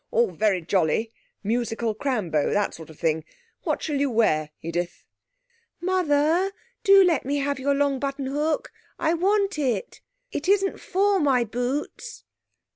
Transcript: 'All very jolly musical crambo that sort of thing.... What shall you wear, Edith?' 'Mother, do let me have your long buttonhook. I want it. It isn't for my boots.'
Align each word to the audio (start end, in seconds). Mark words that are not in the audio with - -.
'All 0.09 0.31
very 0.31 0.61
jolly 0.63 1.13
musical 1.43 1.93
crambo 1.93 2.49
that 2.51 2.73
sort 2.73 2.89
of 2.89 2.97
thing.... 2.97 3.23
What 3.65 3.83
shall 3.83 3.97
you 3.97 4.09
wear, 4.09 4.49
Edith?' 4.59 5.05
'Mother, 5.79 6.51
do 6.83 7.03
let 7.03 7.23
me 7.23 7.37
have 7.37 7.59
your 7.59 7.75
long 7.75 7.99
buttonhook. 7.99 8.71
I 8.97 9.13
want 9.13 9.59
it. 9.59 10.01
It 10.31 10.49
isn't 10.49 10.79
for 10.79 11.19
my 11.19 11.43
boots.' 11.43 12.23